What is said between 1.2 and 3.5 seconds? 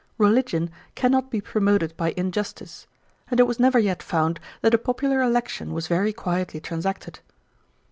be promoted by injustice: and it